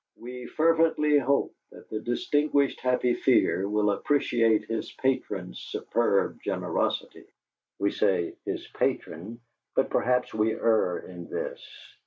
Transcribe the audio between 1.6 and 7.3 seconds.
that the distinguished Happy Fear will appreciate his patron's superb generosity.